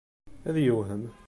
Ad 0.47 0.57
yewhem. 0.65 1.03